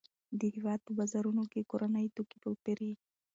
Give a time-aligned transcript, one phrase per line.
[0.39, 2.93] د هېواد په بازارونو کې کورني توکي وپیرئ.